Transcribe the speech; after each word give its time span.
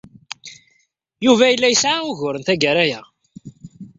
Yuba 1.25 1.45
yella 1.51 1.67
yesɛa 1.69 1.99
uguren 2.09 2.43
tagara-a. 2.47 3.01